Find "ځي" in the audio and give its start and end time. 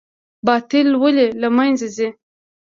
1.95-2.09